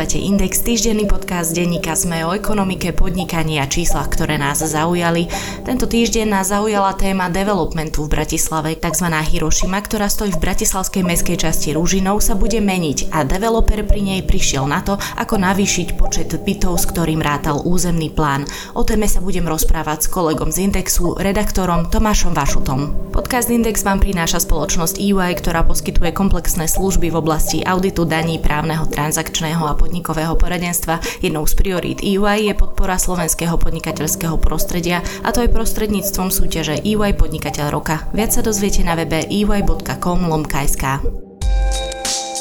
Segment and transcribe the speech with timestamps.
[0.00, 5.28] Počúvate Index, týždenný podcast denníka Sme o ekonomike, podnikaní a číslach, ktoré nás zaujali.
[5.68, 8.80] Tento týždeň nás zaujala téma developmentu v Bratislave.
[8.80, 9.12] Tzv.
[9.12, 14.20] Hiroshima, ktorá stojí v bratislavskej meskej časti Rúžinov, sa bude meniť a developer pri nej
[14.24, 18.48] prišiel na to, ako navýšiť počet bytov, s ktorým rátal územný plán.
[18.72, 23.12] O téme sa budem rozprávať s kolegom z Indexu, redaktorom Tomášom Vašutom.
[23.12, 28.88] Podcast Index vám prináša spoločnosť EY, ktorá poskytuje komplexné služby v oblasti auditu daní, právneho
[28.88, 31.02] transakčného a podnikového poradenstva.
[31.18, 37.18] Jednou z priorít EY je podpora slovenského podnikateľského prostredia a to aj prostredníctvom súťaže EY
[37.18, 38.06] Podnikateľ roka.
[38.14, 40.22] Viac sa dozviete na webe ey.com.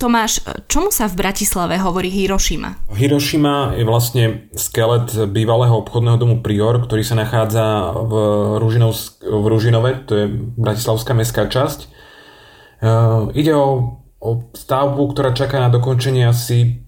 [0.00, 2.80] Tomáš, čomu sa v Bratislave hovorí Hiroshima?
[2.88, 8.12] Hiroshima je vlastne skelet bývalého obchodného domu Prior, ktorý sa nachádza v,
[8.56, 10.24] Ružinov, v Ružinove, to je
[10.56, 11.84] bratislavská mestská časť.
[11.84, 11.88] E,
[13.36, 16.80] ide o, o stavbu, ktorá čaká na dokončenie asi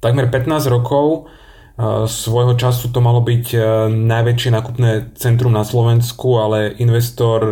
[0.00, 1.28] takmer 15 rokov.
[1.76, 3.58] E, svojho času to malo byť e,
[3.92, 7.44] najväčšie nákupné centrum na Slovensku, ale investor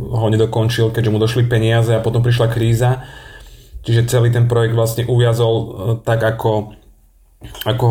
[0.00, 3.04] ho nedokončil, keďže mu došli peniaze a potom prišla kríza
[3.88, 5.66] Čiže celý ten projekt vlastne uviazol e,
[6.04, 6.76] tak, ako,
[7.64, 7.86] ako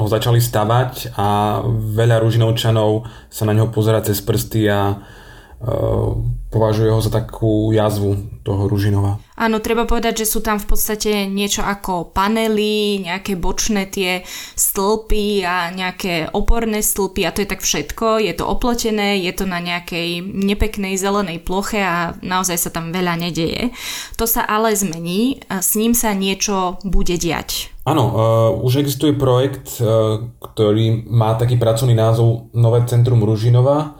[0.00, 6.18] ho začali stavať a veľa ružinovčanov sa na neho pozera cez prsty a uh,
[6.54, 9.18] považuje ho za takú jazvu toho Ružinova.
[9.34, 14.22] Áno, treba povedať, že sú tam v podstate niečo ako panely, nejaké bočné tie
[14.54, 18.22] stĺpy a nejaké oporné stĺpy a to je tak všetko.
[18.22, 23.18] Je to oplotené, je to na nejakej nepeknej zelenej ploche a naozaj sa tam veľa
[23.18, 23.74] nedeje.
[24.22, 27.74] To sa ale zmení, a s ním sa niečo bude diať.
[27.84, 28.14] Áno, uh,
[28.62, 33.98] už existuje projekt, uh, ktorý má taký pracovný názov Nové centrum Ružinova.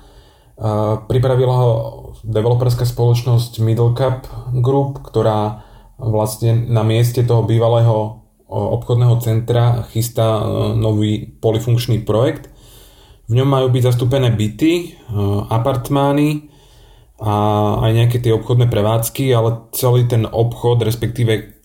[0.54, 1.70] Uh, pripravila ho
[2.24, 4.24] developerská spoločnosť Middlecap
[4.56, 5.64] Group, ktorá
[6.00, 8.24] vlastne na mieste toho bývalého
[8.54, 10.44] obchodného centra chystá e,
[10.78, 12.52] nový polifunkčný projekt.
[13.24, 14.86] V ňom majú byť zastúpené byty, e,
[15.48, 16.52] apartmány
[17.18, 17.34] a
[17.88, 21.56] aj nejaké tie obchodné prevádzky, ale celý ten obchod, respektíve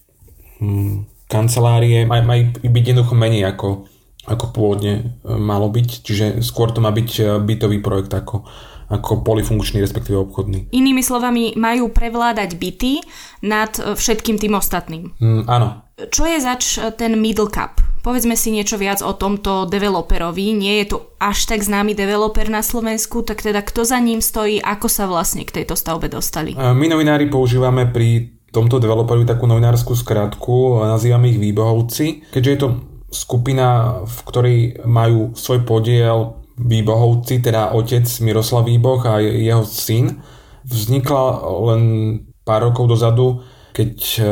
[0.64, 3.86] hm, kancelárie majú maj byť jednoducho menej ako,
[4.26, 8.48] ako pôvodne e, malo byť, čiže skôr to má byť bytový projekt ako,
[8.90, 10.74] ako polifunkčný, respektíve obchodný.
[10.74, 13.06] Inými slovami, majú prevládať byty
[13.46, 15.14] nad e, všetkým tým ostatným.
[15.22, 15.86] Mm, áno.
[16.10, 17.78] Čo je zač e, ten middle cap?
[18.02, 20.58] Povedzme si niečo viac o tomto developerovi.
[20.58, 24.58] Nie je to až tak známy developer na Slovensku, tak teda kto za ním stojí,
[24.58, 26.58] ako sa vlastne k tejto stavbe dostali?
[26.58, 32.60] E, my novinári používame pri tomto developerovi takú novinárskú skratku, nazývame ich výbohovci, keďže je
[32.60, 32.70] to
[33.14, 40.20] skupina, v ktorej majú svoj podiel Výbohovci, teda otec Miroslav Výboh a jeho syn,
[40.68, 41.24] vznikla
[41.72, 41.82] len
[42.44, 43.40] pár rokov dozadu,
[43.72, 44.24] keď e,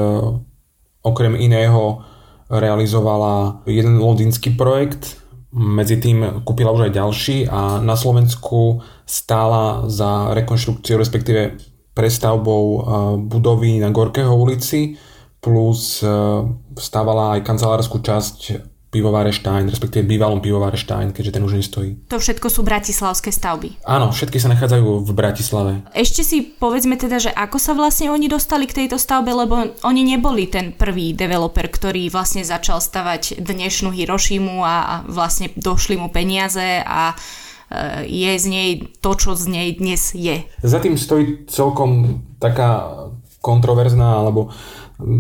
[1.08, 2.04] okrem iného
[2.52, 5.24] realizovala jeden londýnsky projekt,
[5.56, 11.56] medzi tým kúpila už aj ďalší a na Slovensku stála za rekonštrukciou, respektíve
[11.96, 12.80] prestavbou e,
[13.24, 15.00] budovy na Gorkého ulici,
[15.40, 16.12] plus e,
[16.76, 18.38] stávala aj kancelárskú časť
[18.88, 22.08] pivováre Stein, respektíve bývalom pivováre Stein, keďže ten už nestojí.
[22.08, 23.84] To všetko sú bratislavské stavby.
[23.84, 25.72] Áno, všetky sa nachádzajú v Bratislave.
[25.92, 30.02] Ešte si povedzme teda, že ako sa vlastne oni dostali k tejto stavbe, lebo oni
[30.08, 36.80] neboli ten prvý developer, ktorý vlastne začal stavať dnešnú Hirošimu a vlastne došli mu peniaze
[36.88, 37.16] a e,
[38.08, 38.70] je z nej
[39.04, 40.48] to, čo z nej dnes je.
[40.64, 43.04] Za tým stojí celkom taká
[43.44, 44.48] kontroverzná alebo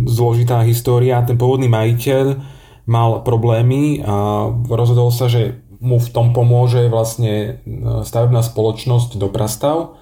[0.07, 1.21] zložitá história.
[1.27, 2.56] Ten pôvodný majiteľ
[2.88, 10.00] mal problémy a rozhodol sa, že mu v tom pomôže vlastne e, stavebná spoločnosť Doprastav,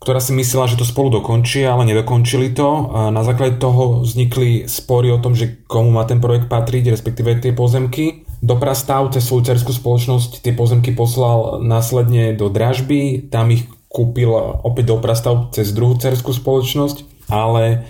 [0.00, 2.88] ktorá si myslela, že to spolu dokončí, ale nedokončili to.
[2.94, 7.36] A na základe toho vznikli spory o tom, že komu má ten projekt patriť, respektíve
[7.42, 8.24] tie pozemky.
[8.40, 14.32] Doprastav cez svoju cerskú spoločnosť tie pozemky poslal následne do dražby, tam ich kúpil
[14.64, 17.84] opäť Doprastav cez druhú cerskú spoločnosť, ale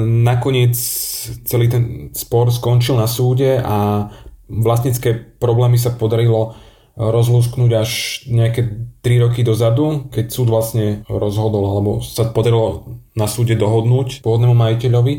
[0.00, 0.74] Nakoniec
[1.46, 4.08] celý ten spor skončil na súde a
[4.50, 6.58] vlastnícke problémy sa podarilo
[6.94, 7.90] rozlúsknuť až
[8.30, 8.70] nejaké
[9.02, 12.86] 3 roky dozadu, keď súd vlastne rozhodol, alebo sa podarilo
[13.18, 15.14] na súde dohodnúť pôvodnému majiteľovi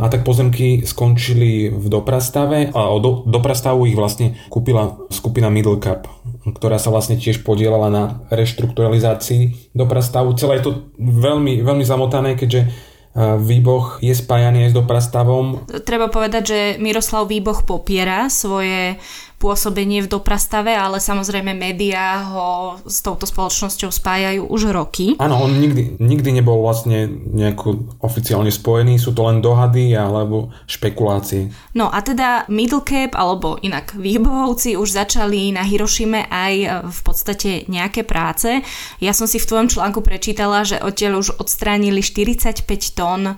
[0.00, 5.76] a tak pozemky skončili v Doprastave a o do, Doprastavu ich vlastne kúpila skupina Middle
[5.76, 6.08] Cup
[6.52, 10.36] ktorá sa vlastne tiež podielala na reštrukturalizácii doprastavu.
[10.36, 12.68] Celé je to veľmi, veľmi zamotané, keďže
[13.14, 15.70] Výboh je spájaný aj s doprastavom.
[15.86, 18.98] Treba povedať, že Miroslav Výboh popiera svoje
[19.44, 25.20] pôsobenie v doprastave, ale samozrejme médiá ho s touto spoločnosťou spájajú už roky.
[25.20, 31.52] Áno, on nikdy, nikdy nebol vlastne nejako oficiálne spojený, sú to len dohady alebo špekulácie.
[31.76, 36.54] No a teda Middlecap alebo inak Výbohovci už začali na Hirošime aj
[36.88, 38.64] v podstate nejaké práce.
[39.04, 42.64] Ja som si v tvojom článku prečítala, že odtiaľ už odstránili 45
[42.96, 43.36] tón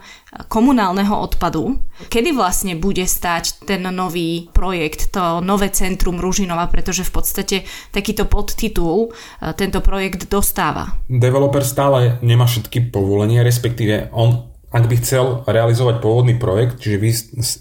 [0.51, 1.79] komunálneho odpadu.
[2.11, 7.57] Kedy vlastne bude stať ten nový projekt, to nové centrum Ružinova, pretože v podstate
[7.95, 10.99] takýto podtitul e, tento projekt dostáva?
[11.07, 17.01] Developer stále nemá všetky povolenia, respektíve on ak by chcel realizovať pôvodný projekt, čiže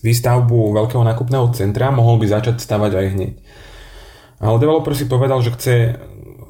[0.03, 3.33] výstavbu veľkého nákupného centra, mohol by začať stavať aj hneď.
[4.41, 5.75] Ale developer si povedal, že chce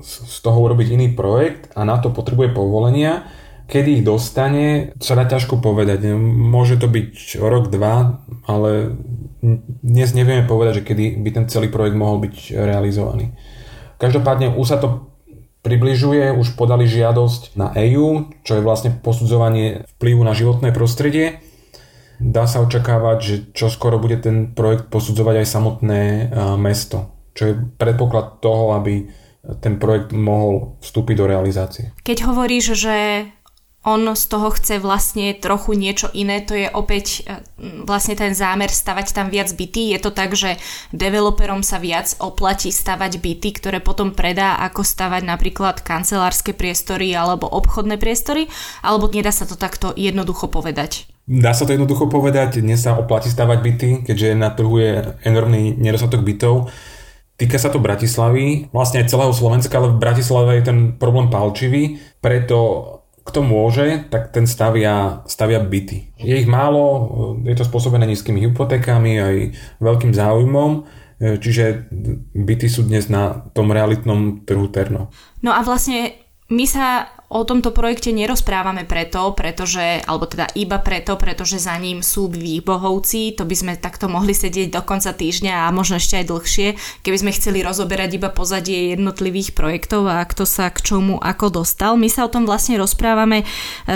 [0.02, 3.30] z toho urobiť iný projekt a na to potrebuje povolenia
[3.66, 6.14] Kedy ich dostane, sa dá ťažko povedať.
[6.18, 8.94] Môže to byť rok, dva, ale
[9.82, 13.34] dnes nevieme povedať, že kedy by ten celý projekt mohol byť realizovaný.
[13.98, 15.10] Každopádne už sa to
[15.66, 21.42] približuje, už podali žiadosť na EU, čo je vlastne posudzovanie vplyvu na životné prostredie.
[22.22, 26.02] Dá sa očakávať, že čo skoro bude ten projekt posudzovať aj samotné
[26.56, 29.10] mesto, čo je predpoklad toho, aby
[29.62, 31.98] ten projekt mohol vstúpiť do realizácie.
[32.06, 32.96] Keď hovoríš, že
[33.86, 37.40] on z toho chce vlastne trochu niečo iné, to je opäť e,
[37.86, 39.94] vlastne ten zámer stavať tam viac byty.
[39.94, 40.58] Je to tak, že
[40.90, 47.46] developerom sa viac oplatí stavať byty, ktoré potom predá, ako stavať napríklad kancelárske priestory alebo
[47.46, 48.50] obchodné priestory,
[48.82, 51.06] alebo nedá sa to takto jednoducho povedať?
[51.30, 55.78] Dá sa to jednoducho povedať, dnes sa oplatí stavať byty, keďže na trhu je enormný
[55.78, 56.74] nedostatok bytov.
[57.36, 62.00] Týka sa to Bratislavy, vlastne aj celého Slovenska, ale v Bratislave je ten problém palčivý,
[62.24, 62.58] preto
[63.26, 66.14] kto môže, tak ten stavia, stavia byty.
[66.22, 69.36] Je ich málo, je to spôsobené nízkymi hypotékami aj
[69.82, 70.86] veľkým záujmom,
[71.18, 71.90] čiže
[72.38, 75.10] byty sú dnes na tom realitnom trhu terno.
[75.42, 76.14] No a vlastne
[76.54, 82.06] my sa o tomto projekte nerozprávame preto, pretože, alebo teda iba preto, pretože za ním
[82.06, 86.30] sú výbohovci, to by sme takto mohli sedieť do konca týždňa a možno ešte aj
[86.30, 86.68] dlhšie,
[87.02, 91.98] keby sme chceli rozoberať iba pozadie jednotlivých projektov a kto sa k čomu ako dostal.
[91.98, 93.46] My sa o tom vlastne rozprávame e,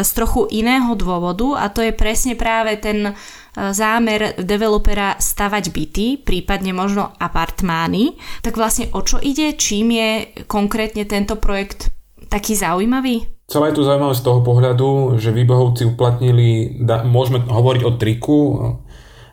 [0.02, 3.14] z trochu iného dôvodu a to je presne práve ten e,
[3.54, 10.10] zámer developera stavať byty, prípadne možno apartmány, tak vlastne o čo ide, čím je
[10.50, 11.99] konkrétne tento projekt
[12.30, 13.26] taký zaujímavý?
[13.50, 18.40] Celé je to zaujímavé z toho pohľadu, že výbohovci uplatnili, da, môžeme hovoriť o triku,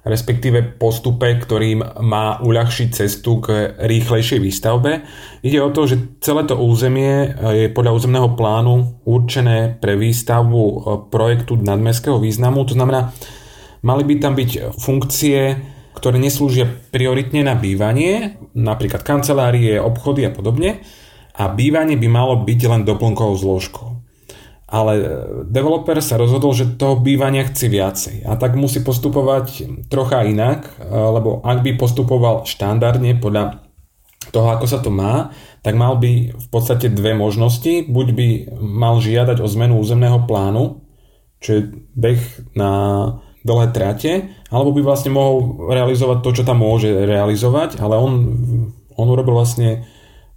[0.06, 5.02] respektíve postupe, ktorým má uľahčiť cestu k rýchlejšej výstavbe.
[5.42, 10.62] Ide o to, že celé to územie je podľa územného plánu určené pre výstavbu
[11.10, 12.62] projektu nadmestského významu.
[12.70, 13.10] To znamená,
[13.82, 15.38] mali by tam byť funkcie,
[15.98, 20.86] ktoré neslúžia prioritne na bývanie, napríklad kancelárie, obchody a podobne,
[21.36, 23.88] a bývanie by malo byť len doplnkovou zložkou.
[24.66, 24.98] Ale
[25.46, 31.38] developer sa rozhodol, že toho bývania chce viacej a tak musí postupovať trocha inak, lebo
[31.46, 33.62] ak by postupoval štandardne podľa
[34.34, 35.30] toho, ako sa to má,
[35.62, 37.86] tak mal by v podstate dve možnosti.
[37.86, 38.28] Buď by
[38.58, 40.82] mal žiadať o zmenu územného plánu,
[41.38, 41.62] čo je
[41.94, 42.18] beh
[42.58, 42.70] na
[43.46, 44.12] dlhé trate,
[44.50, 48.12] alebo by vlastne mohol realizovať to, čo tam môže realizovať, ale on,
[48.98, 49.86] on urobil vlastne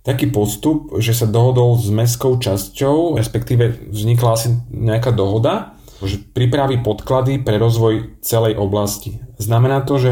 [0.01, 6.79] taký postup, že sa dohodol s mestskou časťou, respektíve vznikla asi nejaká dohoda, že pripraví
[6.79, 9.19] podklady pre rozvoj celej oblasti.
[9.35, 10.11] Znamená to, že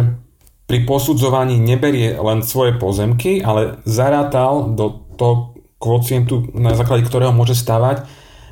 [0.68, 7.56] pri posudzovaní neberie len svoje pozemky, ale zarátal do toho kvocientu, na základe ktorého môže
[7.56, 8.04] stavať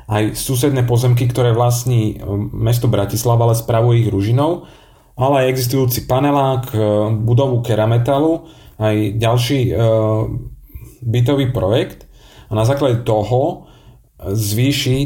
[0.08, 2.16] aj susedné pozemky, ktoré vlastní
[2.56, 4.64] mesto Bratislava, ale spravuje ich Ružinou,
[5.18, 6.72] ale aj existujúci panelák,
[7.20, 8.48] budovu kerametalu,
[8.80, 9.76] aj ďalší
[11.06, 12.10] bytový projekt
[12.50, 13.70] a na základe toho
[14.20, 14.98] zvýši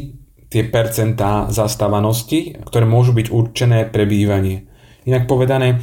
[0.51, 4.67] tie percentá zastávanosti, ktoré môžu byť určené pre bývanie.
[5.07, 5.79] Inak povedané,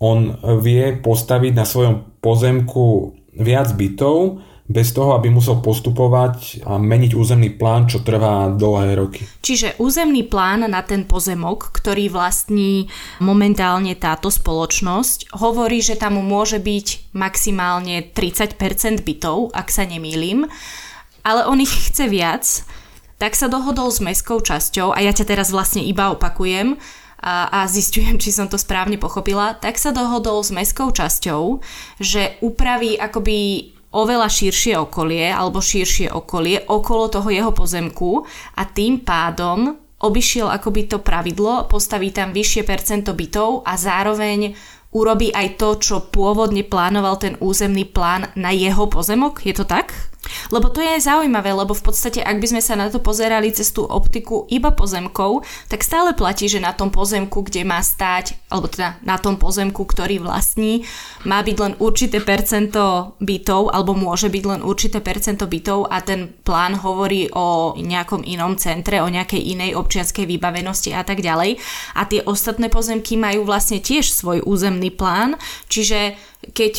[0.00, 7.14] on vie postaviť na svojom pozemku viac bytov, bez toho, aby musel postupovať a meniť
[7.14, 9.22] územný plán, čo trvá dlhé roky.
[9.38, 12.90] Čiže územný plán na ten pozemok, ktorý vlastní
[13.22, 18.58] momentálne táto spoločnosť, hovorí, že tam môže byť maximálne 30%
[19.06, 20.50] bytov, ak sa nemýlim,
[21.22, 22.44] ale on ich chce viac,
[23.22, 26.74] tak sa dohodol s mestskou časťou, a ja ťa teraz vlastne iba opakujem,
[27.16, 31.64] a, a zistujem, či som to správne pochopila, tak sa dohodol s mestskou časťou,
[31.98, 38.28] že upraví akoby oveľa širšie okolie alebo širšie okolie okolo toho jeho pozemku
[38.60, 44.52] a tým pádom obišiel akoby to pravidlo, postaví tam vyššie percento bytov a zároveň
[44.92, 49.44] urobí aj to, čo pôvodne plánoval ten územný plán na jeho pozemok.
[49.44, 49.92] Je to tak?
[50.50, 53.72] Lebo to je zaujímavé, lebo v podstate, ak by sme sa na to pozerali cez
[53.72, 58.70] tú optiku iba pozemkov, tak stále platí, že na tom pozemku, kde má stáť, alebo
[58.70, 60.86] teda na tom pozemku, ktorý vlastní,
[61.24, 66.30] má byť len určité percento bytov, alebo môže byť len určité percento bytov a ten
[66.44, 71.58] plán hovorí o nejakom inom centre, o nejakej inej občianskej vybavenosti a tak ďalej.
[71.98, 76.18] A tie ostatné pozemky majú vlastne tiež svoj územný plán, čiže
[76.52, 76.72] keď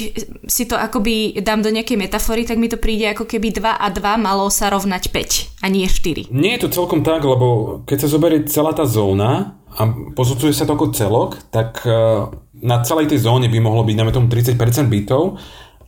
[0.48, 3.88] si to akoby dám do nejakej metafory, tak mi to príde ako keby 2 a
[3.90, 6.32] 2 malo sa rovnať 5 a nie 4.
[6.32, 9.82] Nie je to celkom tak, lebo keď sa zoberie celá tá zóna a
[10.16, 11.94] posudzuje sa to ako celok, tak e,
[12.64, 14.58] na celej tej zóne by mohlo byť, najmä tomu 30%
[14.90, 15.38] bytov,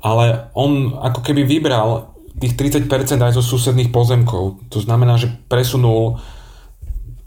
[0.04, 2.88] ale on ako keby vybral tých 30%
[3.20, 4.72] aj zo susedných pozemkov.
[4.72, 6.22] To znamená, že presunul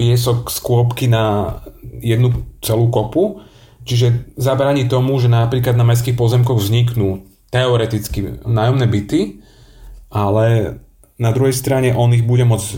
[0.00, 1.58] piesok z kôpky na
[2.00, 2.32] jednu
[2.64, 3.44] celú kopu
[3.82, 9.20] Čiže zabraní tomu, že napríklad na mestských pozemkoch vzniknú teoreticky nájomné byty,
[10.08, 10.78] ale
[11.20, 12.76] na druhej strane on ich bude môcť e,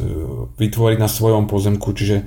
[0.58, 2.26] vytvoriť na svojom pozemku, čiže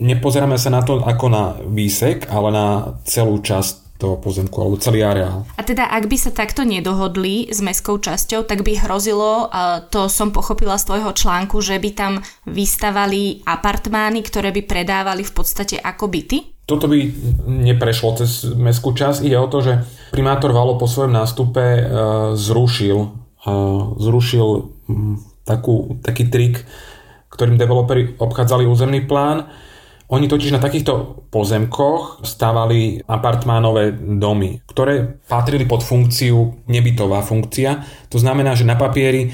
[0.00, 2.66] nepozeráme sa na to ako na výsek, ale na
[3.06, 5.46] celú časť toho pozemku alebo celý areál.
[5.54, 9.48] A teda ak by sa takto nedohodli s mestskou časťou, tak by hrozilo,
[9.94, 15.32] to som pochopila z tvojho článku, že by tam vystavali apartmány, ktoré by predávali v
[15.32, 16.53] podstate ako byty?
[16.64, 16.96] Toto by
[17.44, 19.20] neprešlo cez mestskú časť.
[19.20, 19.72] Ide o to, že
[20.16, 21.82] primátor Valo po svojom nástupe uh,
[22.32, 22.98] zrušil,
[23.44, 24.48] uh, zrušil
[24.88, 26.64] um, takú, taký trik,
[27.28, 29.52] ktorým developeri obchádzali územný plán.
[30.08, 37.84] Oni totiž na takýchto pozemkoch stávali apartmánové domy, ktoré patrili pod funkciu nebytová funkcia.
[38.12, 39.32] To znamená, že na papieri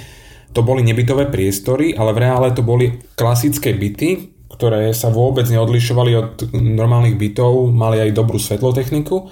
[0.50, 6.12] to boli nebytové priestory, ale v reále to boli klasické byty, ktoré sa vôbec neodlišovali
[6.18, 9.30] od normálnych bytov, mali aj dobrú svetlotechniku,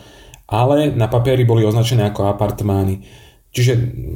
[0.48, 3.04] ale na papieri boli označené ako apartmány.
[3.52, 3.72] Čiže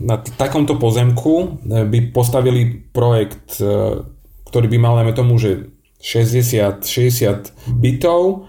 [0.06, 1.46] na t- takomto pozemku e,
[1.88, 4.00] by postavili projekt, e,
[4.48, 8.48] ktorý by mal, najmä tomu, že 60, 60 bytov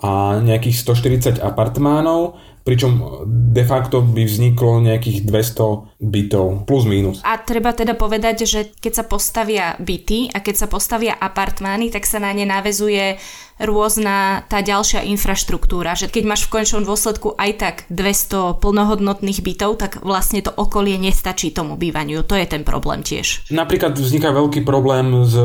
[0.00, 7.20] a nejakých 140 apartmánov pričom de facto by vzniklo nejakých 200 bytov, plus minus.
[7.22, 12.08] A treba teda povedať, že keď sa postavia byty a keď sa postavia apartmány, tak
[12.08, 13.20] sa na ne navezuje
[13.60, 19.76] rôzna tá ďalšia infraštruktúra, že keď máš v končnom dôsledku aj tak 200 plnohodnotných bytov,
[19.76, 22.24] tak vlastne to okolie nestačí tomu bývaniu.
[22.24, 23.52] To je ten problém tiež.
[23.52, 25.36] Napríklad vzniká veľký problém s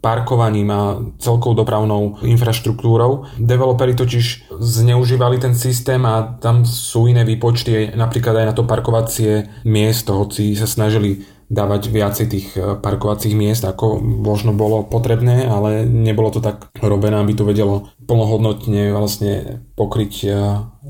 [0.00, 0.80] parkovaním a
[1.20, 3.28] celkou dopravnou infraštruktúrou.
[3.36, 9.32] Developeri totiž zneužívali ten systém a tam sú iné výpočty napríklad aj na to parkovacie
[9.68, 15.82] miesto, hoci sa snažili dávať viacej tých e, parkovacích miest, ako možno bolo potrebné, ale
[15.82, 20.28] nebolo to tak robené, aby to vedelo plnohodnotne vlastne pokryť e,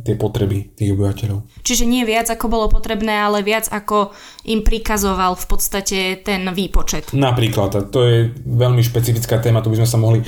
[0.05, 1.65] tie potreby tých obyvateľov.
[1.65, 4.13] Čiže nie viac ako bolo potrebné, ale viac ako
[4.45, 7.17] im prikazoval v podstate ten výpočet.
[7.17, 10.27] Napríklad, to je veľmi špecifická téma, tu by sme sa mohli e,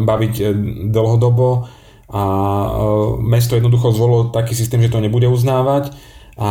[0.00, 0.34] baviť
[0.88, 1.68] dlhodobo
[2.12, 2.24] a
[3.24, 5.96] mesto jednoducho zvolilo taký systém, že to nebude uznávať
[6.32, 6.48] a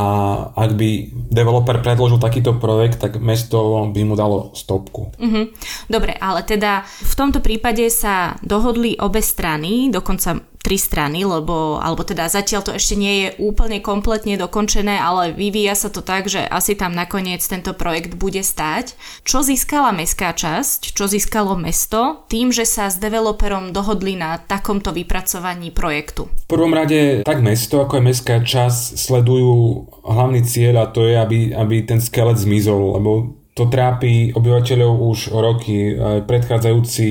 [0.53, 0.89] ak by
[1.33, 5.09] developer predložil takýto projekt, tak mesto by mu dalo stopku.
[5.17, 5.45] Uh-huh.
[5.89, 12.05] Dobre, ale teda v tomto prípade sa dohodli obe strany, dokonca tri strany, lebo, alebo
[12.05, 16.45] teda zatiaľ to ešte nie je úplne kompletne dokončené, ale vyvíja sa to tak, že
[16.45, 18.93] asi tam nakoniec tento projekt bude stáť.
[19.25, 24.93] Čo získala mestská časť, čo získalo mesto tým, že sa s developerom dohodli na takomto
[24.93, 26.29] vypracovaní projektu?
[26.45, 31.17] V prvom rade tak mesto, ako aj mestská časť sledujú hlavný cieľ a to je,
[31.17, 33.11] aby, aby ten skelet zmizol, lebo
[33.51, 35.99] to trápi obyvateľov už roky.
[35.99, 37.07] Aj predchádzajúci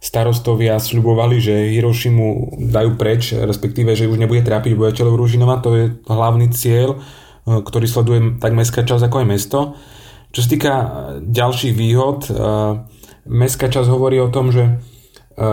[0.00, 5.84] starostovia sľubovali, že Hirošimu dajú preč, respektíve, že už nebude trápiť obyvateľov Ružinova, to je
[6.06, 6.98] hlavný cieľ, e,
[7.64, 9.58] ktorý sleduje tak mestská časť ako aj mesto.
[10.32, 10.72] Čo sa týka
[11.24, 12.30] ďalších výhod, e,
[13.26, 14.72] mestská časť hovorí o tom, že e,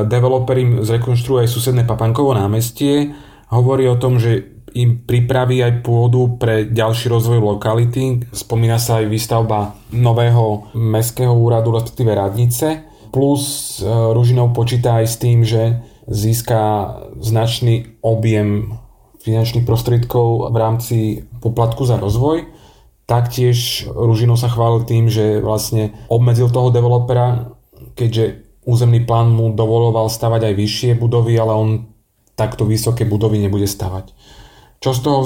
[0.06, 3.16] developer im zrekonštruuje aj susedné Papankovo námestie,
[3.48, 8.26] hovorí o tom, že im pripraví aj pôdu pre ďalší rozvoj lokality.
[8.34, 15.16] Spomína sa aj výstavba nového mestského úradu, respektíve radnice plus e, Ružinov počíta aj s
[15.22, 16.60] tým, že získa
[17.22, 18.82] značný objem
[19.24, 20.98] finančných prostriedkov v rámci
[21.40, 22.50] poplatku za rozvoj.
[23.08, 27.56] Taktiež Ružinov sa chválil tým, že vlastne obmedzil toho developera,
[27.96, 31.70] keďže územný plán mu dovoloval stavať aj vyššie budovy, ale on
[32.34, 34.12] takto vysoké budovy nebude stavať.
[34.84, 35.20] Čo z toho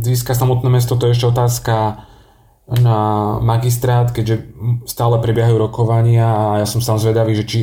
[0.00, 2.02] získa samotné mesto, to je ešte otázka
[2.66, 2.98] na
[3.38, 4.50] magistrát, keďže
[4.90, 7.60] stále prebiehajú rokovania a ja som sám zvedavý, že či,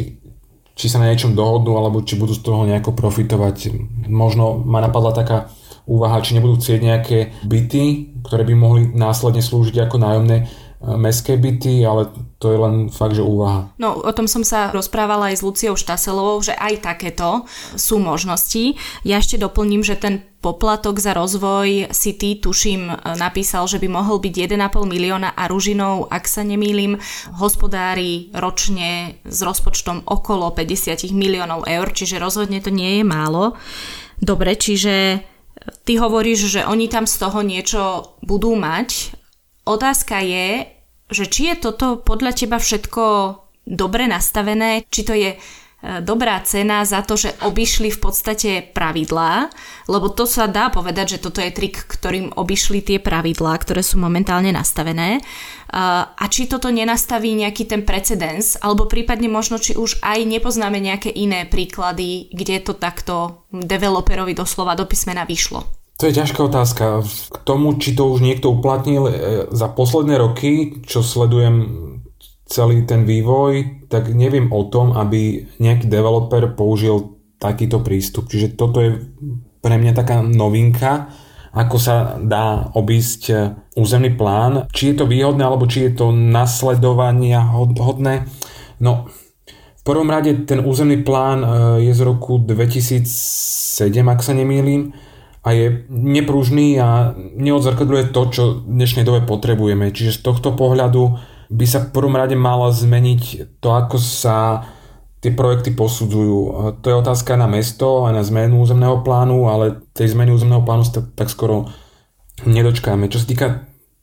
[0.79, 3.75] či sa na niečom dohodnú alebo či budú z toho nejako profitovať.
[4.07, 5.51] Možno ma napadla taká
[5.83, 10.48] úvaha, či nebudú chcieť nejaké byty, ktoré by mohli následne slúžiť ako nájomné
[10.84, 12.12] mestské byty, ale
[12.44, 13.72] to je len fakt, že úvaha.
[13.80, 17.48] No, o tom som sa rozprávala aj s Luciou Štaselovou, že aj takéto
[17.80, 18.75] sú možnosti.
[19.08, 24.60] Ja ešte doplním, že ten poplatok za rozvoj City, tuším, napísal, že by mohol byť
[24.60, 27.00] 1,5 milióna a Ružinov, ak sa nemýlim,
[27.40, 33.56] hospodári ročne s rozpočtom okolo 50 miliónov eur, čiže rozhodne to nie je málo.
[34.20, 35.24] Dobre, čiže
[35.88, 37.82] ty hovoríš, že oni tam z toho niečo
[38.20, 39.16] budú mať.
[39.63, 40.73] Otázka je,
[41.13, 43.03] že či je toto podľa teba všetko
[43.63, 45.38] dobre nastavené, či to je e,
[46.03, 49.48] dobrá cena za to, že obišli v podstate pravidlá,
[49.88, 53.96] lebo to sa dá povedať, že toto je trik, ktorým obišli tie pravidlá, ktoré sú
[54.01, 55.20] momentálne nastavené.
[55.20, 55.22] E,
[56.03, 61.08] a či toto nenastaví nejaký ten precedens, alebo prípadne možno, či už aj nepoznáme nejaké
[61.08, 65.83] iné príklady, kde to takto developerovi doslova do písmena vyšlo.
[66.03, 67.00] To je ťažká otázka.
[67.31, 69.13] K tomu, či to už niekto uplatnil e,
[69.55, 71.55] za posledné roky, čo sledujem
[72.43, 78.27] celý ten vývoj, tak neviem o tom, aby nejaký developer použil takýto prístup.
[78.27, 79.00] Čiže toto je
[79.63, 81.07] pre mňa taká novinka,
[81.55, 83.36] ako sa dá obísť e,
[83.79, 84.67] územný plán.
[84.75, 87.48] Či je to výhodné, alebo či je to nasledovania
[87.79, 88.27] hodné.
[88.83, 89.07] No,
[89.79, 91.48] v prvom rade ten územný plán e,
[91.88, 93.07] je z roku 2007,
[94.03, 95.12] ak sa nemýlim
[95.44, 99.92] a je nepružný a neodzrkadľuje to, čo v dnešnej dobe potrebujeme.
[99.92, 101.20] Čiže z tohto pohľadu
[101.52, 104.64] by sa v prvom rade mala zmeniť to, ako sa
[105.20, 106.40] tie projekty posudzujú.
[106.80, 110.88] To je otázka na mesto a na zmenu územného plánu, ale tej zmeny územného plánu
[110.88, 111.68] sa tak skoro
[112.48, 113.12] nedočkáme.
[113.12, 113.48] Čo sa týka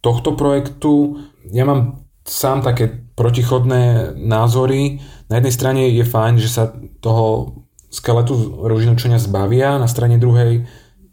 [0.05, 5.00] tohto projektu, ja mám sám také protichodné názory.
[5.29, 7.57] Na jednej strane je fajn, že sa toho
[7.92, 10.64] skeletu Ružinočania zbavia, na strane druhej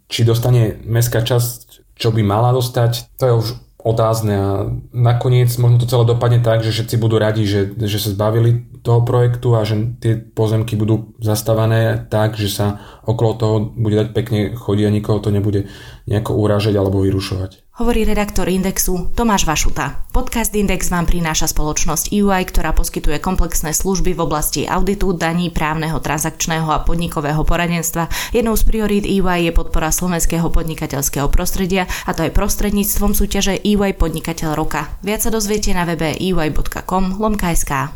[0.07, 3.47] či dostane mestská časť, čo by mala dostať, to je už
[3.87, 4.33] otázne.
[4.35, 4.51] A
[4.91, 9.03] nakoniec možno to celé dopadne tak, že všetci budú radi, že, že sa zbavili toho
[9.03, 14.39] projektu a že tie pozemky budú zastávané tak, že sa okolo toho bude dať pekne
[14.53, 15.71] chodiť a nikoho to nebude
[16.05, 17.63] nejako uražať alebo vyrušovať.
[17.77, 20.09] Hovorí redaktor Indexu Tomáš Vašuta.
[20.09, 26.01] Podcast Index vám prináša spoločnosť EY, ktorá poskytuje komplexné služby v oblasti auditu, daní, právneho,
[26.01, 28.09] transakčného a podnikového poradenstva.
[28.33, 33.93] Jednou z priorít EY je podpora slovenského podnikateľského prostredia a to aj prostredníctvom súťaže EY
[33.93, 34.89] Podnikateľ roka.
[35.05, 37.93] Viac sa dozviete na webe ey.com lomka.sk.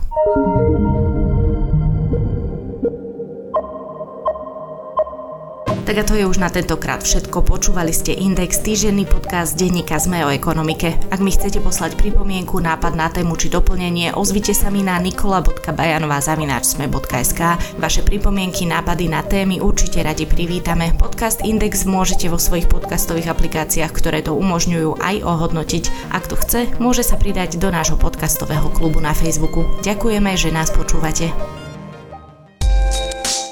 [5.91, 7.43] Tak a to je už na tentokrát všetko.
[7.43, 10.95] Počúvali ste Index, týždenný podcast denníka ZME o ekonomike.
[11.11, 17.41] Ak mi chcete poslať pripomienku, nápad na tému či doplnenie, ozvite sa mi na nikola.bajanová.sme.sk.
[17.75, 20.95] Vaše pripomienky, nápady na témy určite radi privítame.
[20.95, 26.15] Podcast Index môžete vo svojich podcastových aplikáciách, ktoré to umožňujú, aj ohodnotiť.
[26.15, 29.67] Ak to chce, môže sa pridať do nášho podcastového klubu na Facebooku.
[29.83, 31.59] Ďakujeme, že nás počúvate.